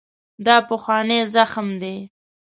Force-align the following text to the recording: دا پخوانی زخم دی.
دا 0.45 0.55
پخوانی 0.69 1.19
زخم 1.33 1.67
دی. 1.81 1.97